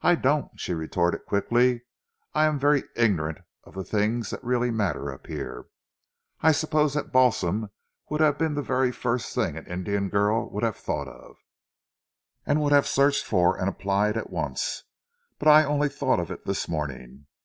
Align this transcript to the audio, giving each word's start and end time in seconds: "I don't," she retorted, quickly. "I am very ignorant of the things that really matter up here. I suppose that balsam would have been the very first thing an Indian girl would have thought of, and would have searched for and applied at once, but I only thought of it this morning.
"I 0.00 0.16
don't," 0.16 0.50
she 0.58 0.74
retorted, 0.74 1.24
quickly. 1.24 1.82
"I 2.34 2.46
am 2.46 2.58
very 2.58 2.82
ignorant 2.96 3.38
of 3.62 3.74
the 3.74 3.84
things 3.84 4.30
that 4.30 4.42
really 4.42 4.72
matter 4.72 5.12
up 5.12 5.28
here. 5.28 5.66
I 6.40 6.50
suppose 6.50 6.94
that 6.94 7.12
balsam 7.12 7.70
would 8.10 8.20
have 8.20 8.38
been 8.38 8.54
the 8.54 8.62
very 8.62 8.90
first 8.90 9.32
thing 9.32 9.56
an 9.56 9.66
Indian 9.66 10.08
girl 10.08 10.50
would 10.50 10.64
have 10.64 10.76
thought 10.76 11.06
of, 11.06 11.36
and 12.44 12.60
would 12.60 12.72
have 12.72 12.88
searched 12.88 13.24
for 13.24 13.56
and 13.56 13.68
applied 13.68 14.16
at 14.16 14.30
once, 14.30 14.82
but 15.38 15.46
I 15.46 15.62
only 15.62 15.88
thought 15.88 16.18
of 16.18 16.32
it 16.32 16.44
this 16.44 16.68
morning. 16.68 17.28